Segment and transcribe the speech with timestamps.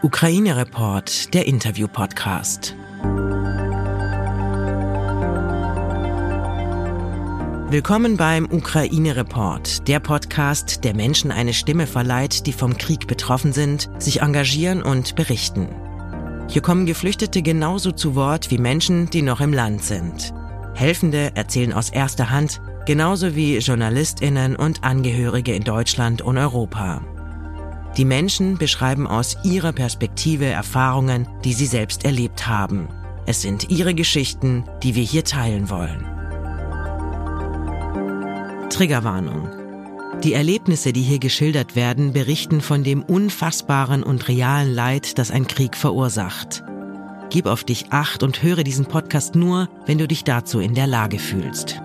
[0.00, 2.76] Ukraine Report, der Interview-Podcast.
[7.68, 13.52] Willkommen beim Ukraine Report, der Podcast, der Menschen eine Stimme verleiht, die vom Krieg betroffen
[13.52, 15.66] sind, sich engagieren und berichten.
[16.48, 20.32] Hier kommen Geflüchtete genauso zu Wort wie Menschen, die noch im Land sind.
[20.74, 27.02] Helfende erzählen aus erster Hand, genauso wie Journalistinnen und Angehörige in Deutschland und Europa.
[27.96, 32.88] Die Menschen beschreiben aus ihrer Perspektive Erfahrungen, die sie selbst erlebt haben.
[33.26, 36.06] Es sind ihre Geschichten, die wir hier teilen wollen.
[38.70, 39.48] Triggerwarnung.
[40.22, 45.46] Die Erlebnisse, die hier geschildert werden, berichten von dem unfassbaren und realen Leid, das ein
[45.46, 46.64] Krieg verursacht.
[47.30, 50.86] Gib auf dich acht und höre diesen Podcast nur, wenn du dich dazu in der
[50.86, 51.82] Lage fühlst.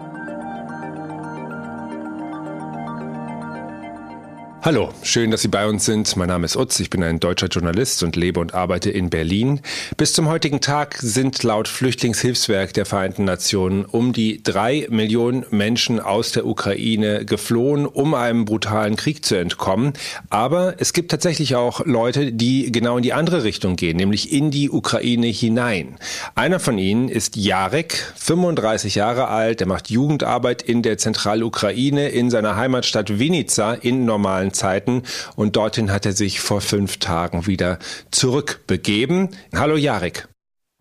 [4.65, 6.15] Hallo, schön, dass Sie bei uns sind.
[6.15, 9.59] Mein Name ist Utz, ich bin ein deutscher Journalist und lebe und arbeite in Berlin.
[9.97, 15.99] Bis zum heutigen Tag sind laut Flüchtlingshilfswerk der Vereinten Nationen um die drei Millionen Menschen
[15.99, 19.91] aus der Ukraine geflohen, um einem brutalen Krieg zu entkommen.
[20.29, 24.49] Aber es gibt tatsächlich auch Leute, die genau in die andere Richtung gehen, nämlich in
[24.49, 25.97] die Ukraine hinein.
[26.35, 32.29] Einer von ihnen ist Jarek, 35 Jahre alt, der macht Jugendarbeit in der Zentralukraine in
[32.29, 35.03] seiner Heimatstadt Vinica in normalen Zeiten
[35.35, 37.79] und dorthin hat er sich vor fünf Tagen wieder
[38.11, 39.29] zurückbegeben.
[39.53, 40.27] Hallo Jarek.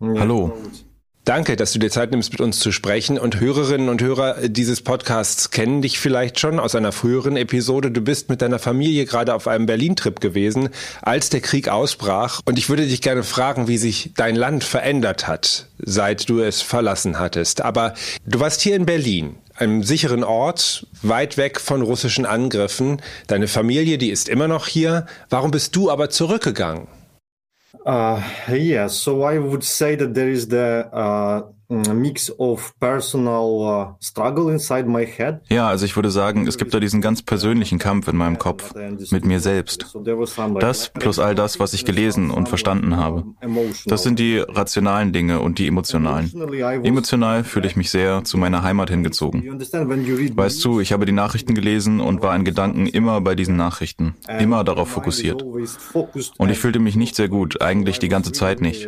[0.01, 0.53] Hallo.
[1.25, 3.17] Danke, dass du dir Zeit nimmst, mit uns zu sprechen.
[3.17, 7.91] Und Hörerinnen und Hörer dieses Podcasts kennen dich vielleicht schon aus einer früheren Episode.
[7.91, 10.67] Du bist mit deiner Familie gerade auf einem Berlin-Trip gewesen,
[11.01, 12.41] als der Krieg ausbrach.
[12.43, 16.61] Und ich würde dich gerne fragen, wie sich dein Land verändert hat, seit du es
[16.61, 17.61] verlassen hattest.
[17.61, 17.93] Aber
[18.25, 23.01] du warst hier in Berlin einem sicheren Ort, weit weg von russischen Angriffen.
[23.27, 25.05] Deine Familie, die ist immer noch hier.
[25.29, 26.87] Warum bist du aber zurückgegangen?
[27.85, 31.51] Uh, yeah, so I would say that there is the uh,
[31.93, 35.41] mix of personal uh, struggle inside my head.
[35.49, 38.73] Ja, also ich würde sagen, es gibt da diesen ganz persönlichen Kampf in meinem Kopf
[39.11, 39.95] mit mir selbst.
[40.59, 43.23] Das plus all das, was ich gelesen und verstanden habe.
[43.85, 46.31] Das sind die rationalen Dinge und die emotionalen.
[46.83, 49.43] Emotional fühle ich mich sehr zu meiner Heimat hingezogen.
[49.43, 54.15] Weißt du, ich habe die Nachrichten gelesen und war in Gedanken immer bei diesen Nachrichten,
[54.39, 55.43] immer darauf fokussiert.
[55.43, 58.87] Und ich fühlte mich nicht sehr gut, eigentlich die ganze Zeit nicht.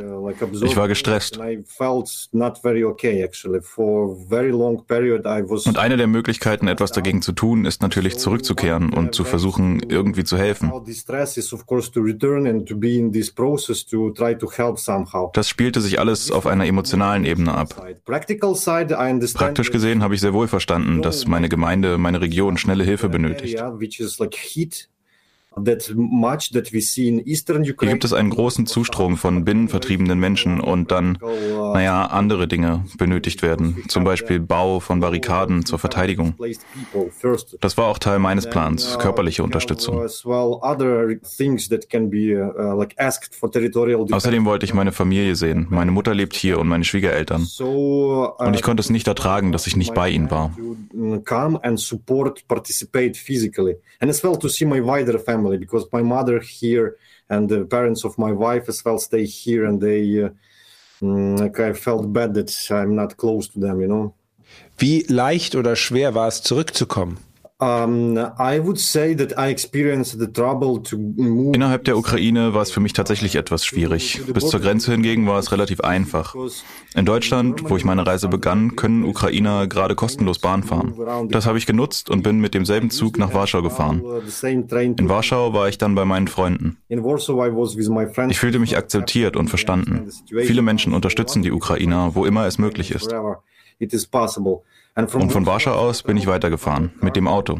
[0.61, 1.37] Ich war gestresst.
[1.37, 1.67] Und
[5.77, 10.37] eine der Möglichkeiten, etwas dagegen zu tun, ist natürlich zurückzukehren und zu versuchen, irgendwie zu
[10.37, 10.71] helfen.
[15.33, 17.85] Das spielte sich alles auf einer emotionalen Ebene ab.
[19.39, 23.55] Praktisch gesehen habe ich sehr wohl verstanden, dass meine Gemeinde, meine Region schnelle Hilfe benötigt.
[25.57, 25.77] Hier
[27.79, 33.83] gibt es einen großen Zustrom von binnenvertriebenen Menschen und dann, naja, andere Dinge benötigt werden,
[33.87, 36.35] zum Beispiel Bau von Barrikaden zur Verteidigung.
[37.61, 39.97] Das war auch Teil meines Plans, körperliche Unterstützung.
[44.11, 45.67] Außerdem wollte ich meine Familie sehen.
[45.69, 47.47] Meine Mutter lebt hier und meine Schwiegereltern.
[47.59, 50.51] Und ich konnte es nicht ertragen, dass ich nicht bei ihnen war.
[54.01, 56.97] And as well to see my wider family family because my mother here
[57.29, 60.29] and the parents of my wife as well stay here and they
[61.01, 64.13] mm, like I felt bad that I'm not close to them, you know.
[64.77, 67.17] Wie leicht oder schwer war es zurückzukommen?
[71.53, 74.21] Innerhalb der Ukraine war es für mich tatsächlich etwas schwierig.
[74.33, 76.35] Bis zur Grenze hingegen war es relativ einfach.
[76.95, 81.29] In Deutschland, wo ich meine Reise begann, können Ukrainer gerade kostenlos Bahn fahren.
[81.29, 84.03] Das habe ich genutzt und bin mit demselben Zug nach Warschau gefahren.
[84.43, 86.77] In Warschau war ich dann bei meinen Freunden.
[86.89, 90.11] Ich fühlte mich akzeptiert und verstanden.
[90.27, 93.13] Viele Menschen unterstützen die Ukrainer, wo immer es möglich ist.
[94.97, 97.59] Und von Warschau aus bin ich weitergefahren mit dem Auto.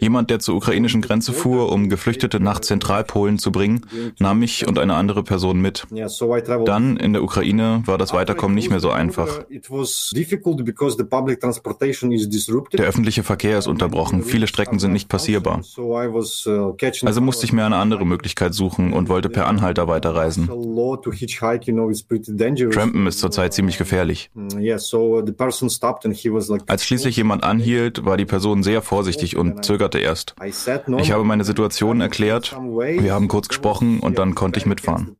[0.00, 3.84] Jemand, der zur ukrainischen Grenze fuhr, um Geflüchtete nach Zentralpolen zu bringen,
[4.20, 5.88] nahm mich und eine andere Person mit.
[6.66, 9.44] Dann in der Ukraine war das Weiterkommen nicht mehr so einfach.
[12.72, 15.62] Der öffentliche Verkehr ist unterbrochen, viele Strecken sind nicht passierbar.
[17.08, 20.48] Also musste ich mir eine andere Möglichkeit suchen und wollte per Anhalter weiterreisen.
[22.70, 24.30] Trampen ist zurzeit ziemlich gefährlich.
[26.66, 30.34] Als schließlich jemand anhielt, war die Person sehr vorsichtig und zögerte erst.
[30.98, 35.16] Ich habe meine Situation erklärt, wir haben kurz gesprochen und dann konnte ich mitfahren.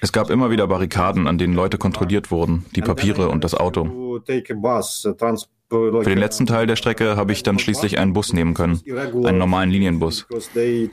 [0.00, 4.20] Es gab immer wieder Barrikaden, an denen Leute kontrolliert wurden, die Papiere und das Auto.
[5.68, 9.38] Für den letzten Teil der Strecke habe ich dann schließlich einen Bus nehmen können, einen
[9.38, 10.26] normalen Linienbus.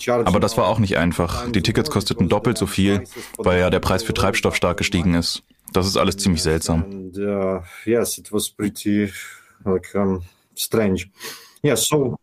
[0.07, 1.51] Aber das war auch nicht einfach.
[1.51, 3.03] Die Tickets kosteten doppelt so viel,
[3.37, 5.43] weil ja der Preis für Treibstoff stark gestiegen ist.
[5.73, 7.11] Das ist alles ziemlich seltsam.
[11.93, 12.15] Uh,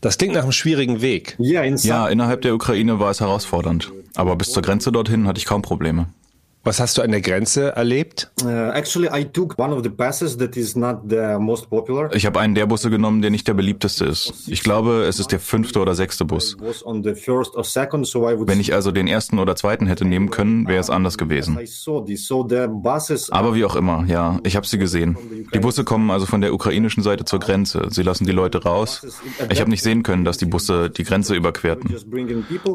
[0.00, 1.36] das klingt nach einem schwierigen Weg.
[1.84, 3.92] Ja, innerhalb der Ukraine war es herausfordernd.
[4.14, 6.08] Aber bis zur Grenze dorthin hatte ich kaum Probleme.
[6.62, 8.30] Was hast du an der Grenze erlebt?
[8.42, 12.14] Uh, actually, I took one of the passes that is not the most popular.
[12.14, 14.46] Ich habe einen der Busse genommen, der nicht der beliebteste ist.
[14.46, 16.58] Ich glaube, es ist der fünfte oder sechste Bus.
[16.60, 21.58] Wenn ich also den ersten oder zweiten hätte nehmen können, wäre es anders gewesen.
[23.30, 25.16] Aber wie auch immer, ja, ich habe sie gesehen.
[25.54, 27.86] Die Busse kommen also von der ukrainischen Seite zur Grenze.
[27.88, 29.00] Sie lassen die Leute raus.
[29.48, 31.96] Ich habe nicht sehen können, dass die Busse die Grenze überquerten.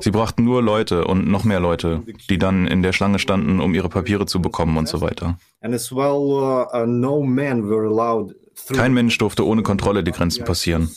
[0.01, 2.01] Sie brachten nur Leute und noch mehr Leute,
[2.31, 5.37] die dann in der Schlange standen, um ihre Papiere zu bekommen und so weiter.
[5.61, 5.75] Uh, uh,
[8.73, 10.89] Kein Mensch durfte ohne Kontrolle die Grenzen passieren.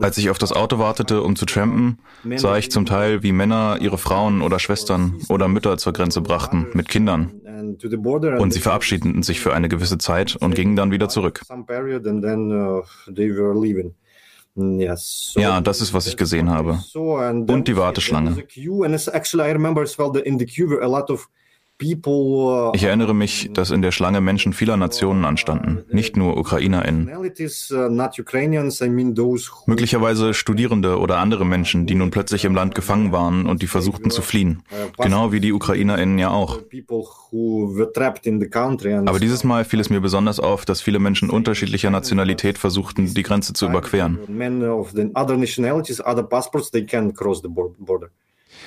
[0.00, 1.98] Als ich auf das Auto wartete, um zu trampen,
[2.36, 6.68] sah ich zum Teil, wie Männer ihre Frauen oder Schwestern oder Mütter zur Grenze brachten,
[6.72, 7.40] mit Kindern.
[8.38, 11.42] Und sie verabschiedeten sich für eine gewisse Zeit und gingen dann wieder zurück.
[15.36, 16.82] Ja, das ist, was ich gesehen habe.
[17.52, 18.46] Und die Warteschlange.
[21.78, 27.06] Uh, ich erinnere mich, dass in der Schlange Menschen vieler Nationen anstanden, nicht nur UkrainerInnen.
[27.70, 27.90] uh,
[29.66, 34.10] Möglicherweise Studierende oder andere Menschen, die nun plötzlich im Land gefangen waren und die versuchten
[34.10, 34.62] zu fliehen.
[34.96, 36.60] Genau wie die UkrainerInnen ja auch.
[39.06, 43.22] Aber dieses Mal fiel es mir besonders auf, dass viele Menschen unterschiedlicher Nationalität versuchten, die
[43.22, 44.18] Grenze zu überqueren.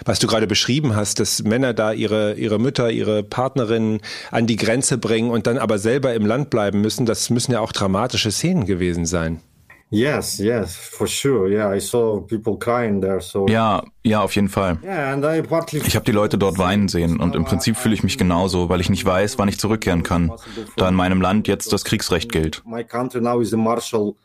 [0.05, 3.99] Was du gerade beschrieben hast, dass Männer da ihre, ihre Mütter, ihre Partnerinnen
[4.31, 7.59] an die Grenze bringen und dann aber selber im Land bleiben müssen, das müssen ja
[7.59, 9.41] auch dramatische Szenen gewesen sein.
[9.91, 11.49] Yes, yes, for sure.
[11.49, 13.21] Yeah, I saw people crying there.
[13.21, 13.47] So.
[13.47, 14.77] Ja, ja, auf jeden Fall.
[14.83, 18.81] Ich habe die Leute dort weinen sehen und im Prinzip fühle ich mich genauso, weil
[18.81, 20.31] ich nicht weiß, wann ich zurückkehren kann,
[20.77, 22.61] da in meinem Land jetzt das Kriegsrecht gilt.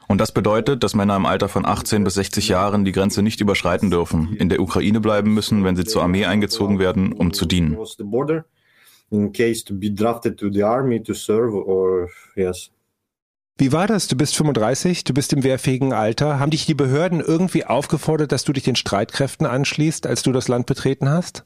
[0.06, 3.40] Und das bedeutet, dass Männer im Alter von 18 bis 60 Jahren die Grenze nicht
[3.40, 7.46] überschreiten dürfen, in der Ukraine bleiben müssen, wenn sie zur Armee eingezogen werden, um zu
[7.46, 7.78] dienen.
[9.11, 12.70] In case to be drafted to the army to serve or yes.
[13.56, 14.09] Wie war das?
[14.09, 16.41] Du bist 35, du bist im wehrfähigen Alter.
[16.41, 20.49] Haben dich die Behörden irgendwie aufgefordert, dass du dich den Streitkräften anschließt, als du das
[20.49, 21.45] Land betreten hast?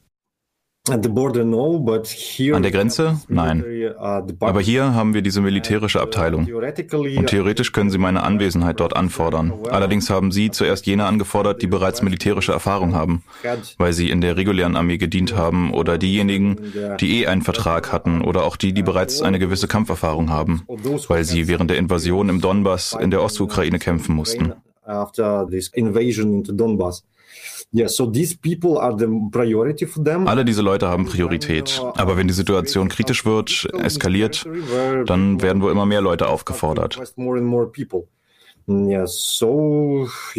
[2.53, 3.19] An der Grenze?
[3.27, 3.63] Nein.
[3.63, 6.47] Uh, Aber hier haben wir diese militärische Abteilung.
[6.51, 9.53] Und theoretisch können sie meine Anwesenheit dort anfordern.
[9.69, 13.23] Allerdings haben sie zuerst jene angefordert, die bereits militärische Erfahrung haben,
[13.77, 16.57] weil sie in der regulären Armee gedient haben oder diejenigen,
[16.99, 20.63] die eh einen Vertrag hatten oder auch die, die bereits eine gewisse Kampferfahrung haben,
[21.07, 24.53] weil sie während der Invasion im Donbass in der Ostukraine kämpfen mussten.
[30.25, 31.81] Alle diese Leute haben Priorität.
[31.95, 34.47] Aber wenn die Situation kritisch wird, eskaliert,
[35.05, 36.99] dann werden wohl immer mehr Leute aufgefordert.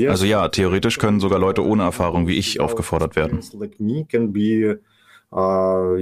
[0.09, 3.41] Also ja, theoretisch können sogar Leute ohne Erfahrung wie ich aufgefordert werden.
[5.33, 5.97] Uh,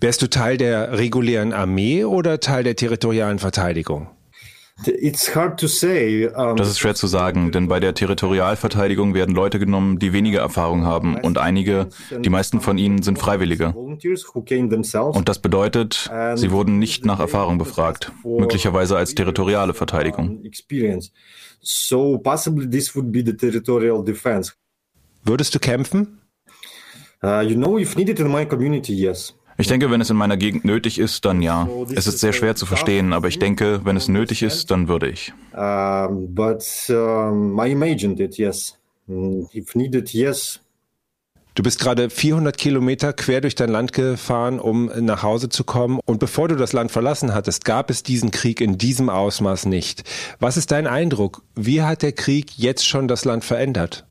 [0.00, 4.08] Wärst du Teil der regulären Armee oder Teil der territorialen Verteidigung?
[4.84, 10.84] Das ist schwer zu sagen, denn bei der Territorialverteidigung werden Leute genommen, die weniger Erfahrung
[10.84, 13.74] haben und einige, die meisten von ihnen sind Freiwillige.
[13.74, 20.42] Und das bedeutet, sie wurden nicht nach Erfahrung befragt, möglicherweise als territoriale Verteidigung.
[25.24, 26.18] Würdest du kämpfen?
[27.20, 29.34] Uh, you know, if needed in my community, yes.
[29.60, 31.68] Ich denke, wenn es in meiner Gegend nötig ist, dann ja.
[31.92, 35.08] Es ist sehr schwer zu verstehen, aber ich denke, wenn es nötig ist, dann würde
[35.08, 35.32] ich.
[35.52, 38.78] but I imagined it, yes.
[39.08, 40.60] Mm, if needed, yes.
[41.56, 45.98] Du bist gerade 400 Kilometer quer durch dein Land gefahren, um nach Hause zu kommen.
[46.04, 50.04] Und bevor du das Land verlassen hattest, gab es diesen Krieg in diesem Ausmaß nicht.
[50.38, 51.42] Was ist dein Eindruck?
[51.56, 54.07] Wie hat der Krieg jetzt schon das Land verändert?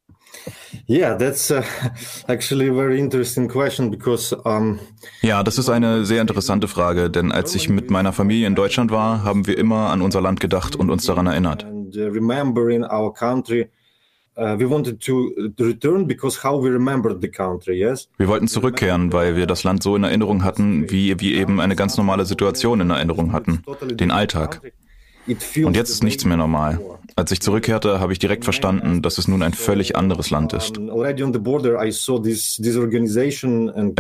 [0.88, 1.64] Yeah, that's uh,
[2.28, 4.80] actually a very interesting question because um,
[5.22, 8.90] Ja, das ist eine sehr interessante Frage, denn als ich mit meiner Familie in Deutschland
[8.90, 11.66] war, haben wir immer an unser Land gedacht und uns daran erinnert.
[11.66, 13.68] Uh, remembering our country
[14.38, 14.98] uh, wir wollten
[18.48, 22.26] zurückkehren, weil wir das Land so in Erinnerung hatten, wie wir eben eine ganz normale
[22.26, 24.62] Situation in Erinnerung hatten, den Alltag.
[25.28, 26.80] Und jetzt ist nichts mehr normal.
[27.18, 30.78] Als ich zurückkehrte, habe ich direkt verstanden, dass es nun ein völlig anderes Land ist.
[30.78, 30.84] Es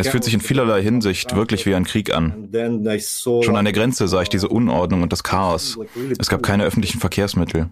[0.07, 2.47] fühlt sich in vielerlei Hinsicht wirklich wie ein Krieg an.
[3.41, 5.79] Schon an der Grenze sah ich diese Unordnung und das Chaos.
[6.19, 7.71] Es gab keine öffentlichen Verkehrsmittel.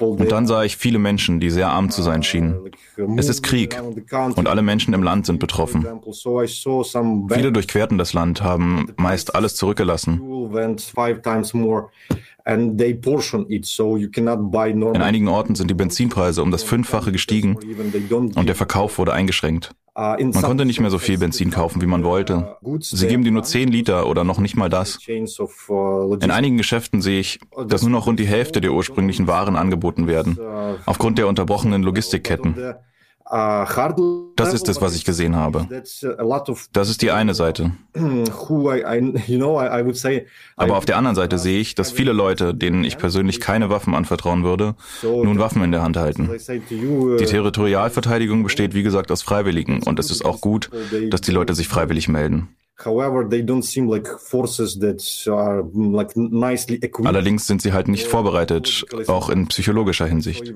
[0.00, 2.58] Und dann sah ich viele Menschen, die sehr arm zu sein schienen.
[3.16, 3.80] Es ist Krieg
[4.36, 5.86] und alle Menschen im Land sind betroffen.
[7.32, 10.20] Viele durchquerten das Land, haben meist alles zurückgelassen.
[10.20, 10.56] In
[15.02, 17.58] einigen Orten sind die Benzinpreise um das Fünffache gestiegen
[18.34, 19.74] und der Verkauf wurde eingeschränkt.
[19.98, 22.56] Uh, man konnte nicht mehr so viel Benzin kaufen, wie man wollte.
[22.78, 25.00] Sie geben dir nur 10 Liter oder noch nicht mal das.
[25.68, 29.56] Uh, In einigen Geschäften sehe ich, dass nur noch rund die Hälfte der ursprünglichen Waren
[29.56, 32.54] angeboten werden, uh, aufgrund der unterbrochenen Logistikketten.
[34.36, 35.66] Das ist es, was ich gesehen habe.
[36.72, 37.72] Das ist die eine Seite.
[40.56, 43.94] Aber auf der anderen Seite sehe ich, dass viele Leute, denen ich persönlich keine Waffen
[43.94, 46.28] anvertrauen würde, nun Waffen in der Hand halten.
[47.18, 50.70] Die Territorialverteidigung besteht, wie gesagt, aus Freiwilligen und es ist auch gut,
[51.10, 52.48] dass die Leute sich freiwillig melden.
[57.08, 60.54] Allerdings sind sie halt nicht vorbereitet, auch in psychologischer Hinsicht.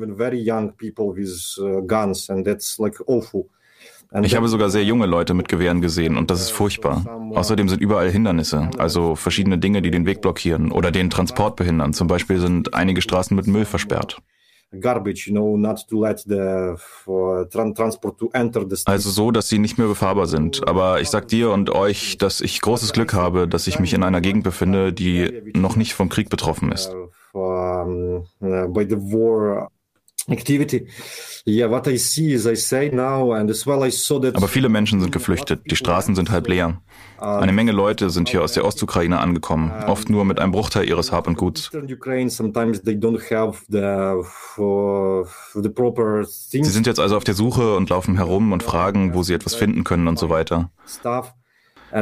[4.14, 7.04] Uh, ich habe sogar sehr junge Leute mit Gewehren gesehen und das ist furchtbar.
[7.34, 11.92] Außerdem sind überall Hindernisse, also verschiedene Dinge, die den Weg blockieren oder den Transport behindern.
[11.92, 14.22] Zum Beispiel sind einige Straßen mit Müll versperrt
[14.80, 16.76] garbage, you know, not to let the
[17.74, 20.66] transport to enter the Also so, dass sie nicht mehr befahrbar sind.
[20.66, 24.02] Aber ich sag dir und euch, dass ich großes Glück habe, dass ich mich in
[24.02, 26.94] einer Gegend befinde, die noch nicht vom Krieg betroffen ist.
[27.32, 29.70] By the war
[30.32, 30.88] activity.
[34.36, 35.70] Aber viele Menschen sind geflüchtet.
[35.70, 36.80] Die Straßen sind halb leer.
[37.18, 41.12] Eine Menge Leute sind hier aus der Ostukraine angekommen, oft nur mit einem Bruchteil ihres
[41.12, 41.70] Hab und Guts.
[46.64, 49.54] Sie sind jetzt also auf der Suche und laufen herum und fragen, wo sie etwas
[49.54, 50.70] finden können und so weiter.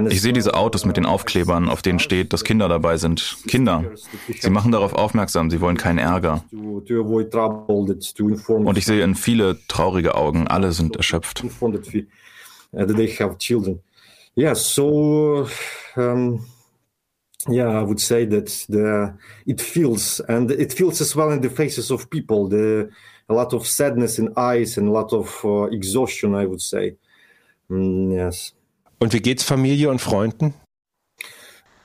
[0.09, 3.38] Ich sehe diese Autos mit den Aufklebern, auf denen steht, dass Kinder dabei sind.
[3.49, 3.85] Kinder.
[4.40, 6.44] Sie machen darauf aufmerksam, sie wollen keinen Ärger.
[6.52, 6.88] Und
[8.78, 11.44] ich sehe in viele traurige Augen, alle sind erschöpft.
[14.37, 15.49] Yeah, so
[15.97, 16.47] um,
[17.49, 19.12] yeah, I would say that the
[19.44, 22.49] it feels and it feels as well in the faces of people.
[22.49, 22.90] The
[23.28, 26.97] a lot of sadness in eyes and a lot of uh, exhaustion, I would say.
[27.68, 28.52] Mm, yes.
[29.00, 30.54] Und wie geht's Familie und Freunden?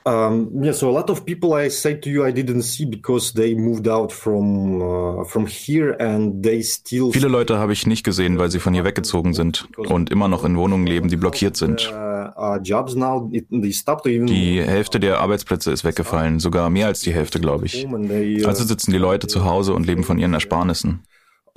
[0.04, 3.34] Um, yeah, so a lot of people I say to you I didn't see because
[3.34, 7.10] they moved out from uh, from here and they still.
[7.10, 10.44] Viele Leute habe ich nicht gesehen, weil sie von hier weggezogen sind und immer noch
[10.44, 11.92] in Wohnungen leben, die blockiert sind.
[11.92, 17.84] Uh, die Hälfte der Arbeitsplätze ist weggefallen, sogar mehr als die Hälfte, glaube ich.
[17.84, 21.02] Uh, also sitzen die Leute zu Hause und leben von ihren Ersparnissen.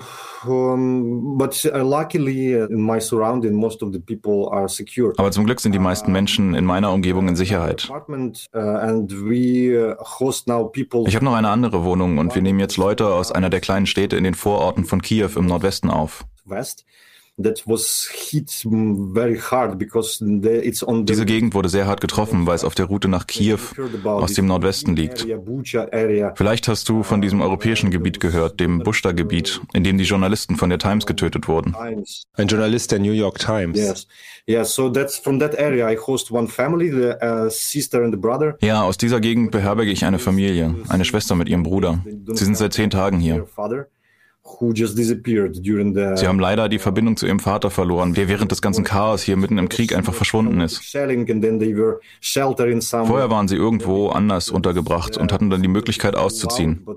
[0.44, 0.72] Uh,
[5.16, 7.90] aber zum Glück sind die meisten Menschen in meiner Umgebung in Sicherheit.
[7.90, 9.06] Uh, uh,
[11.06, 13.86] ich habe noch eine andere Wohnung und wir nehmen jetzt Leute aus einer der kleinen
[13.86, 16.24] Städte in den Vororten von Kiew im Nordwesten auf.
[21.06, 23.58] Diese Gegend wurde sehr hart getroffen, weil es auf der Route nach Kiew
[24.04, 25.26] aus dem Nordwesten liegt.
[26.34, 30.68] Vielleicht hast du von diesem europäischen Gebiet gehört, dem Bushta-Gebiet, in dem die Journalisten von
[30.70, 31.74] der Times getötet wurden.
[31.74, 33.78] Ein Journalist der New York Times.
[38.62, 42.04] Ja, aus dieser Gegend beherberge ich eine Familie, eine Schwester mit ihrem Bruder.
[42.32, 43.46] Sie sind seit zehn Tagen hier.
[46.16, 49.36] Sie haben leider die Verbindung zu ihrem Vater verloren, der während des ganzen Chaos hier
[49.36, 50.82] mitten im Krieg einfach verschwunden ist.
[53.06, 56.84] Vorher waren sie irgendwo anders untergebracht und hatten dann die Möglichkeit auszuziehen.
[56.86, 56.94] Uh,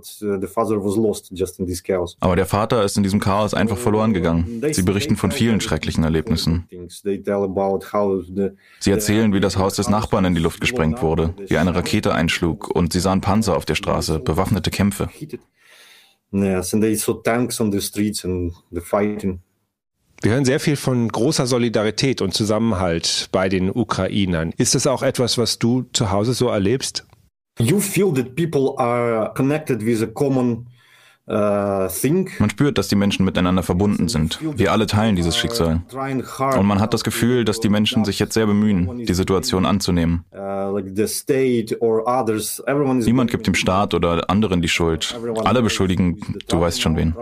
[2.19, 4.61] Aber der Vater ist in diesem Chaos einfach verloren gegangen.
[4.71, 6.67] Sie berichten von vielen schrecklichen Erlebnissen.
[8.79, 12.13] Sie erzählen, wie das Haus des Nachbarn in die Luft gesprengt wurde, wie eine Rakete
[12.13, 15.09] einschlug und sie sahen Panzer auf der Straße, bewaffnete Kämpfe.
[16.33, 19.39] Yes, and they saw tanks on the streets and the fighting.
[20.21, 24.53] Wir hören sehr viel von großer Solidarität und Zusammenhalt bei den Ukrainern.
[24.57, 27.05] Ist das auch etwas, was du zu Hause so erlebst?
[27.59, 30.65] You feel that people are connected with a common
[31.25, 34.39] man spürt, dass die Menschen miteinander verbunden sind.
[34.57, 35.81] Wir alle teilen dieses Schicksal.
[35.93, 40.25] Und man hat das Gefühl, dass die Menschen sich jetzt sehr bemühen, die Situation anzunehmen.
[40.33, 40.79] Uh,
[43.05, 45.17] Niemand gibt dem Staat oder anderen die Schuld.
[45.45, 47.15] Alle beschuldigen, du weißt schon wen.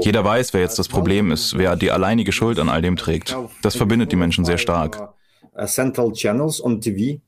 [0.00, 3.36] Jeder weiß, wer jetzt das Problem ist, wer die alleinige Schuld an all dem trägt.
[3.60, 5.12] Das verbindet die Menschen sehr stark.
[5.66, 7.20] central channels on TV.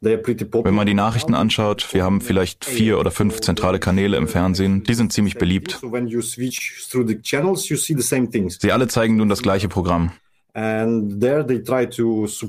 [0.00, 4.84] Wenn man die Nachrichten anschaut, wir haben vielleicht vier oder fünf zentrale Kanäle im Fernsehen,
[4.84, 5.80] die sind ziemlich beliebt.
[8.60, 10.12] Sie alle zeigen nun das gleiche Programm.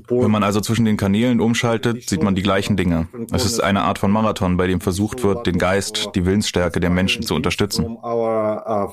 [0.09, 3.07] Wenn man also zwischen den Kanälen umschaltet, sieht man die gleichen Dinge.
[3.31, 6.89] Es ist eine Art von Marathon, bei dem versucht wird, den Geist, die Willensstärke der
[6.89, 7.85] Menschen zu unterstützen.
[7.85, 8.87] Uh,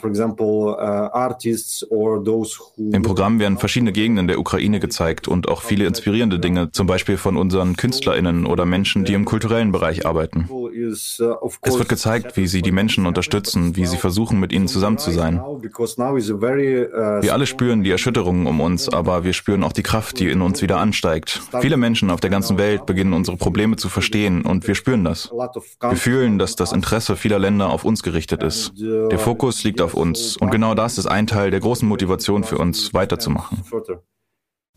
[2.76, 7.16] Im Programm werden verschiedene Gegenden der Ukraine gezeigt und auch viele inspirierende Dinge, zum Beispiel
[7.16, 10.49] von unseren KünstlerInnen oder Menschen, die im kulturellen Bereich arbeiten.
[10.76, 14.99] Uh, es wird gezeigt, wie sie die Menschen unterstützen, wie sie versuchen, mit ihnen zusammen
[14.99, 15.40] zu sein.
[15.40, 20.18] Uh, wir alle spüren die Erschütterungen um uns, aber aber wir spüren auch die Kraft,
[20.18, 21.40] die in uns wieder ansteigt.
[21.61, 25.30] Viele Menschen auf der ganzen Welt beginnen unsere Probleme zu verstehen und wir spüren das.
[25.33, 28.73] Wir fühlen, dass das Interesse vieler Länder auf uns gerichtet ist.
[28.76, 32.59] Der Fokus liegt auf uns und genau das ist ein Teil der großen Motivation für
[32.59, 33.62] uns, weiterzumachen.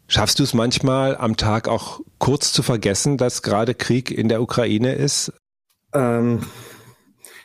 [0.08, 4.41] Schaffst du es manchmal am Tag auch kurz zu vergessen, dass gerade Krieg in der
[4.41, 5.34] Ukraine ist?
[5.93, 6.41] Ähm,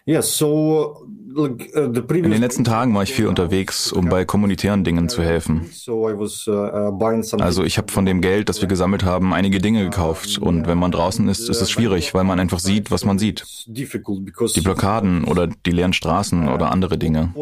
[0.07, 1.04] ja, so Uh,
[1.37, 5.69] in den letzten Tagen war ich viel unterwegs, um bei kommunitären Dingen zu helfen.
[5.89, 6.99] Uh, uh,
[7.41, 10.39] also ich habe von dem Geld, das wir gesammelt haben, einige Dinge gekauft.
[10.39, 13.45] Und wenn man draußen ist, ist es schwierig, weil man einfach sieht, was man sieht.
[13.67, 17.35] Die Blockaden oder die leeren Straßen oder andere Dinge.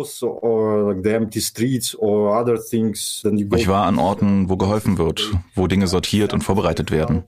[3.57, 7.25] Ich war an Orten, wo geholfen wird, wo Dinge sortiert und vorbereitet werden.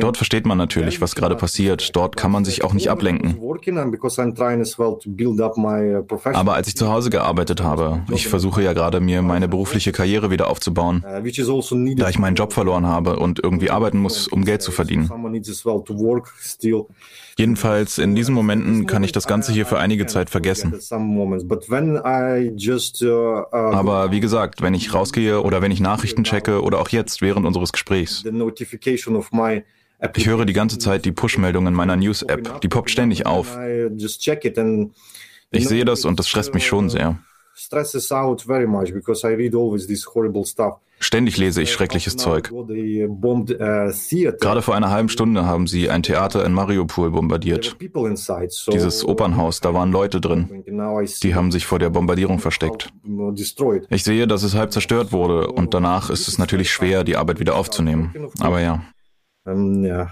[0.00, 1.94] Dort versteht man natürlich, was gerade passiert.
[1.96, 3.36] Dort kann man sich auch nicht ablenken.
[6.36, 10.30] Aber als ich zu Hause gearbeitet habe, ich versuche ja gerade mir meine berufliche Karriere
[10.30, 11.24] wieder aufzubauen, also
[11.96, 15.10] da ich meinen Job verloren habe und irgendwie arbeiten muss, um Geld zu verdienen.
[17.36, 20.72] Jedenfalls in diesen Momenten kann ich das Ganze hier für einige Zeit vergessen.
[23.52, 27.44] Aber wie gesagt, wenn ich rausgehe oder wenn ich Nachrichten checke oder auch jetzt während
[27.46, 28.22] unseres Gesprächs,
[30.14, 32.60] ich höre die ganze Zeit die Push-Meldungen meiner News-App.
[32.60, 33.58] Die poppt ständig auf.
[35.50, 37.18] Ich sehe das und das stresst mich schon sehr.
[41.00, 42.50] Ständig lese ich schreckliches Zeug.
[44.40, 47.76] Gerade vor einer halben Stunde haben sie ein Theater in Mariupol bombardiert.
[48.72, 50.64] Dieses Opernhaus, da waren Leute drin.
[51.22, 52.92] Die haben sich vor der Bombardierung versteckt.
[53.90, 57.38] Ich sehe, dass es halb zerstört wurde und danach ist es natürlich schwer, die Arbeit
[57.38, 58.30] wieder aufzunehmen.
[58.40, 58.82] Aber ja.
[59.44, 60.10] Um, ja.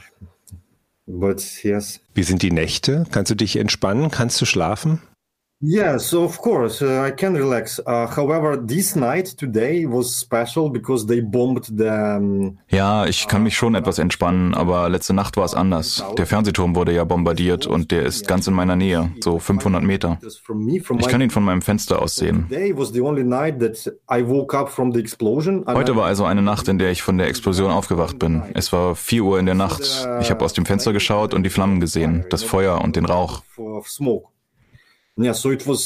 [1.07, 2.01] Yes.
[2.15, 3.05] Wie sind die Nächte?
[3.11, 4.11] Kannst du dich entspannen?
[4.11, 5.03] Kannst du schlafen?
[5.65, 7.79] Yes, of course, uh, I can relax.
[7.79, 12.17] Uh, however, this night today was special because they bombed the.
[12.17, 16.05] Um, ja, ich kann mich schon etwas entspannen, aber letzte Nacht war es anders.
[16.19, 20.19] Der Fernsehturm wurde ja bombardiert und der ist ganz in meiner Nähe, so 500 Meter.
[20.99, 22.49] Ich kann ihn von meinem Fenster aus sehen.
[22.51, 22.75] Heute
[25.97, 28.43] war also eine Nacht, in der ich von der Explosion aufgewacht bin.
[28.55, 30.09] Es war 4 Uhr in der Nacht.
[30.21, 33.45] Ich habe aus dem Fenster geschaut und die Flammen gesehen, das Feuer und den Rauch.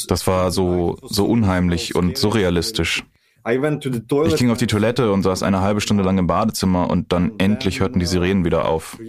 [0.07, 3.03] Das war so, so unheimlich und surrealistisch.
[4.33, 7.33] Ich ging auf die Toilette und saß eine halbe Stunde lang im Badezimmer und dann
[7.37, 8.97] endlich hörten die Sirenen wieder auf.
[8.99, 9.03] Uh,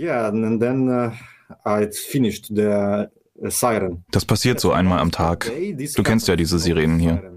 [4.11, 5.50] das passiert so einmal am Tag.
[5.96, 7.33] Du kennst ja diese Sirenen hier.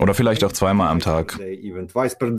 [0.00, 1.38] Oder vielleicht auch zweimal am Tag.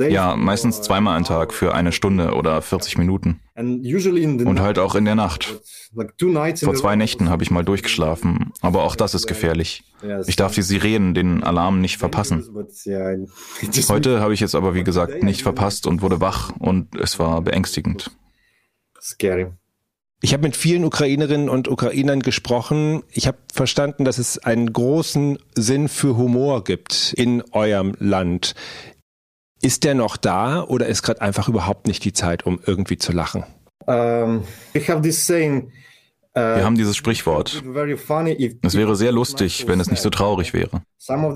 [0.10, 3.40] Ja, meistens zweimal am Tag für eine Stunde oder 40 Minuten.
[3.56, 5.62] Und halt auch in der Nacht.
[5.94, 9.84] Vor zwei Nächten habe ich mal durchgeschlafen, aber auch das ist gefährlich.
[10.28, 12.46] Ich darf die Sirenen, den Alarm nicht verpassen.
[13.88, 17.42] Heute habe ich es aber wie gesagt nicht verpasst und wurde wach und es war
[17.42, 18.12] beängstigend.
[19.02, 19.52] Scary.
[20.26, 23.04] Ich habe mit vielen Ukrainerinnen und Ukrainern gesprochen.
[23.12, 28.56] Ich habe verstanden, dass es einen großen Sinn für Humor gibt in eurem Land.
[29.62, 33.12] Ist der noch da oder ist gerade einfach überhaupt nicht die Zeit, um irgendwie zu
[33.12, 33.44] lachen?
[33.86, 35.72] Um, ähm, I have this saying,
[36.36, 37.64] wir haben dieses Sprichwort.
[38.62, 40.82] Es wäre sehr lustig, wenn es nicht so traurig wäre.
[41.08, 41.36] Uh, uh,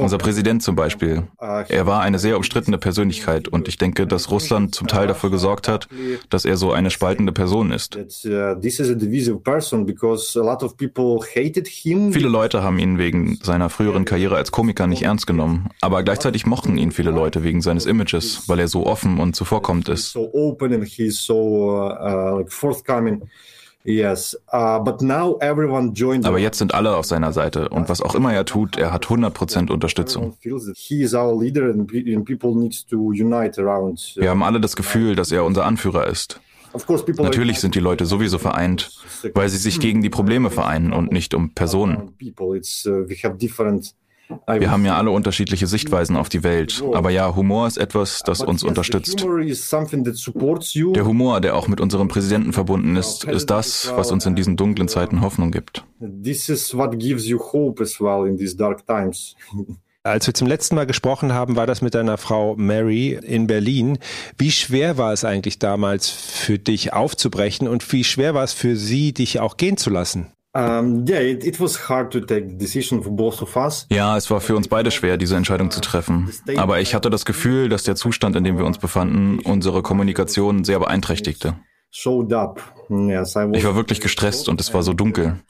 [0.00, 1.24] Unser Präsident zum Beispiel.
[1.40, 5.30] Uh, er war eine sehr umstrittene Persönlichkeit und ich denke, dass Russland zum Teil dafür
[5.30, 5.86] gesorgt hat,
[6.30, 7.98] dass er so eine spaltende Person ist.
[12.12, 16.46] Viele Leute haben ihn wegen seiner früheren Karriere als Komiker nicht ernst genommen, aber gleichzeitig
[16.46, 20.16] mochten ihn viele Leute wegen seines Images, weil er so offen und zuvorkommend ist.
[22.24, 23.22] Uh, like forthcoming.
[23.86, 26.24] Yes, uh, but now everyone joined.
[26.24, 29.06] Aber jetzt sind alle auf seiner Seite und was auch immer er tut, er hat
[29.06, 30.34] 100% Unterstützung.
[34.16, 36.40] Wir haben alle das Gefühl, dass er unser Anführer ist.
[37.18, 38.90] Natürlich sind die Leute sowieso vereint,
[39.34, 42.14] weil sie sich gegen die Probleme vereinen und nicht um Personen.
[44.46, 46.82] Wir haben ja alle unterschiedliche Sichtweisen auf die Welt.
[46.92, 49.20] Aber ja, Humor ist etwas, das uns unterstützt.
[50.94, 54.56] Der Humor, der auch mit unserem Präsidenten verbunden ist, ist das, was uns in diesen
[54.56, 55.84] dunklen Zeiten Hoffnung gibt.
[60.06, 63.98] Als wir zum letzten Mal gesprochen haben, war das mit deiner Frau Mary in Berlin.
[64.36, 68.76] Wie schwer war es eigentlich damals für dich aufzubrechen und wie schwer war es für
[68.76, 70.26] sie, dich auch gehen zu lassen?
[73.90, 76.30] Ja, es war für uns beide schwer, diese Entscheidung zu treffen.
[76.56, 80.62] Aber ich hatte das Gefühl, dass der Zustand, in dem wir uns befanden, unsere Kommunikation
[80.64, 81.56] sehr beeinträchtigte.
[83.52, 85.40] Ich war wirklich gestresst und es war so dunkel.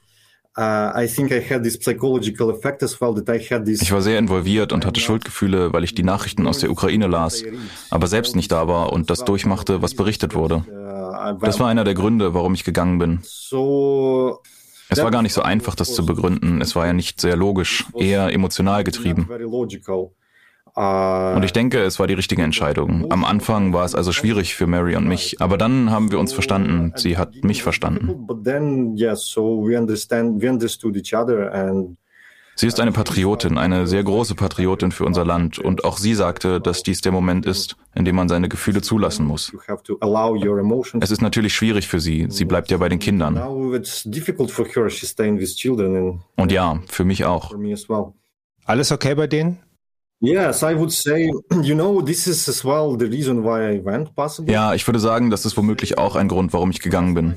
[3.83, 7.43] Ich war sehr involviert und hatte Schuldgefühle, weil ich die Nachrichten aus der Ukraine las,
[7.91, 10.65] aber selbst nicht da war und das durchmachte, was berichtet wurde.
[11.41, 13.21] Das war einer der Gründe, warum ich gegangen bin.
[14.99, 16.61] Es war gar nicht so einfach, das zu begründen.
[16.61, 19.29] Es war ja nicht sehr logisch, eher emotional getrieben.
[20.77, 23.11] Und ich denke, es war die richtige Entscheidung.
[23.13, 26.33] Am Anfang war es also schwierig für Mary und mich, aber dann haben wir uns
[26.33, 26.93] verstanden.
[26.97, 28.27] Sie hat mich verstanden.
[32.57, 35.59] Sie ist eine Patriotin, eine sehr große Patriotin für unser Land.
[35.59, 39.27] Und auch sie sagte, dass dies der Moment ist, in dem man seine Gefühle zulassen
[39.27, 39.53] muss.
[41.01, 42.27] Es ist natürlich schwierig für sie.
[42.29, 43.37] Sie bleibt ja bei den Kindern.
[46.37, 47.53] Und ja, für mich auch.
[48.65, 49.59] Alles okay bei denen?
[50.21, 51.31] Yes, I would say,
[51.63, 54.53] you know, this is as well the reason why I went possibly.
[54.53, 57.35] Ja, ich würde sagen, das ist womöglich auch ein Grund, warum ich gegangen bin.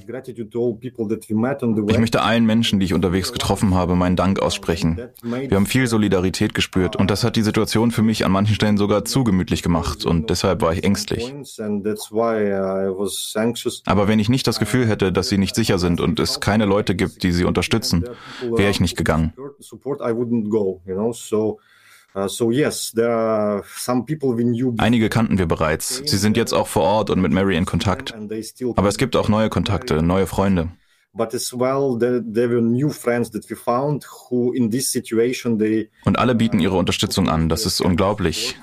[1.89, 5.01] Ich möchte allen Menschen, die ich unterwegs getroffen habe, meinen Dank aussprechen.
[5.21, 8.77] Wir haben viel Solidarität gespürt und das hat die Situation für mich an manchen Stellen
[8.77, 11.33] sogar zu gemütlich gemacht und deshalb war ich ängstlich.
[13.85, 16.65] Aber wenn ich nicht das Gefühl hätte, dass sie nicht sicher sind und es keine
[16.65, 18.05] Leute gibt, die sie unterstützen,
[18.41, 19.33] wäre ich nicht gegangen.
[22.17, 22.25] Uh,
[24.77, 26.01] Einige kannten wir bereits.
[26.03, 28.15] Sie sind jetzt auch vor Ort und mit Mary in Kontakt.
[28.75, 30.69] Aber es gibt auch neue Kontakte, neue Freunde.
[36.05, 37.49] Und alle bieten ihre Unterstützung an.
[37.49, 38.57] Das ist unglaublich.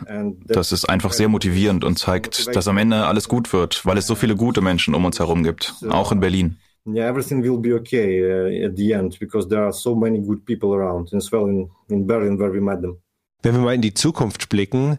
[0.47, 4.09] Das ist einfach sehr motivierend und zeigt, dass am Ende alles gut wird, weil es
[4.09, 6.57] so viele gute Menschen um uns herum gibt, auch in Berlin.
[6.87, 10.45] Yeah, everything will be okay uh, at the end because there are so many good
[10.45, 12.99] people around, as well in, in Berlin where we met them.
[13.45, 14.97] Wenn wir mal in die Zukunft blicken,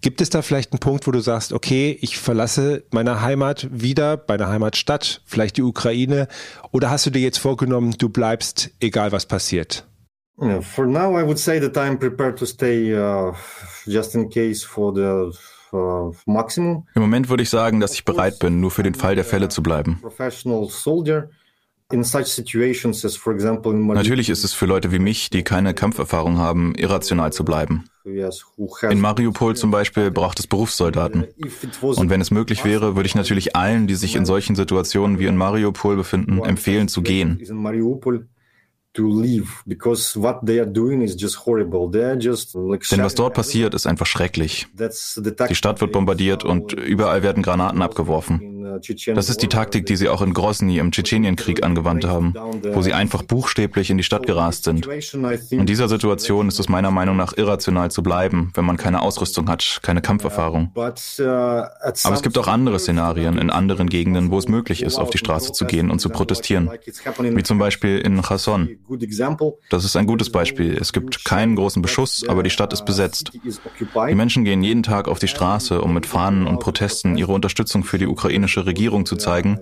[0.00, 4.24] gibt es da vielleicht einen Punkt, wo du sagst, okay, ich verlasse meine Heimat wieder,
[4.28, 6.28] meine Heimatstadt, vielleicht die Ukraine,
[6.70, 9.88] oder hast du dir jetzt vorgenommen, du bleibst, egal was passiert?
[10.40, 13.32] Yeah, for now, I would say that I'm prepared to stay uh,
[13.86, 15.36] just in case for the
[15.76, 16.86] uh, maximum.
[16.94, 19.48] Im Moment würde ich sagen, dass ich bereit bin, nur für den Fall der Fälle
[19.48, 19.98] zu bleiben.
[20.00, 21.28] Professional soldier.
[23.94, 27.84] Natürlich ist es für Leute wie mich, die keine Kampferfahrung haben, irrational zu bleiben.
[28.04, 31.26] In Mariupol zum Beispiel braucht es Berufssoldaten.
[31.80, 35.26] Und wenn es möglich wäre, würde ich natürlich allen, die sich in solchen Situationen wie
[35.26, 37.38] in Mariupol befinden, empfehlen zu gehen.
[42.90, 44.66] Denn was dort passiert, ist einfach schrecklich.
[44.74, 48.49] Die Stadt wird bombardiert und überall werden Granaten abgeworfen.
[49.14, 52.34] Das ist die Taktik, die sie auch in Grosny im Tschetschenienkrieg angewandt haben,
[52.72, 54.86] wo sie einfach buchstäblich in die Stadt gerast sind.
[55.50, 59.48] In dieser Situation ist es meiner Meinung nach irrational zu bleiben, wenn man keine Ausrüstung
[59.48, 60.72] hat, keine Kampferfahrung.
[60.74, 60.94] Aber
[62.14, 65.52] es gibt auch andere Szenarien in anderen Gegenden, wo es möglich ist, auf die Straße
[65.52, 66.70] zu gehen und zu protestieren.
[67.18, 68.68] Wie zum Beispiel in Cherson.
[69.70, 70.76] Das ist ein gutes Beispiel.
[70.80, 73.32] Es gibt keinen großen Beschuss, aber die Stadt ist besetzt.
[73.34, 77.84] Die Menschen gehen jeden Tag auf die Straße, um mit Fahnen und Protesten ihre Unterstützung
[77.84, 79.60] für die ukrainische ukrainische Regierung zu zeigen.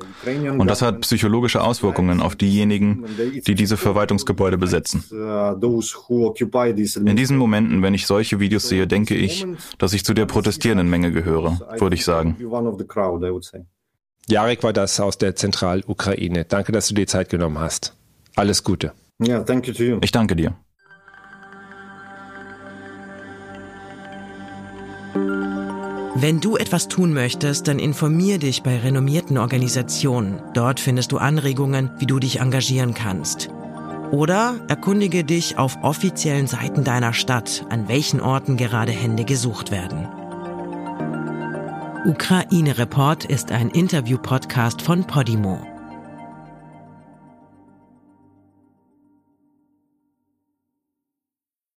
[0.59, 3.05] Und das hat psychologische Auswirkungen auf diejenigen,
[3.47, 5.05] die diese Verwaltungsgebäude besetzen.
[7.07, 9.47] In diesen Momenten, wenn ich solche Videos sehe, denke ich,
[9.79, 12.37] dass ich zu der protestierenden Menge gehöre, würde ich sagen.
[14.31, 16.45] Jarek war das aus der Zentralukraine.
[16.45, 17.95] Danke, dass du dir Zeit genommen hast.
[18.37, 18.93] Alles Gute.
[19.19, 20.59] Ich danke dir.
[26.21, 30.43] Wenn du etwas tun möchtest, dann informier dich bei renommierten Organisationen.
[30.53, 33.51] Dort findest du Anregungen, wie du dich engagieren kannst.
[34.11, 40.09] Oder erkundige dich auf offiziellen Seiten deiner Stadt, an welchen Orten gerade Hände gesucht werden.
[42.05, 45.78] Ukraine Report ist ein Interview-Podcast von Podimo.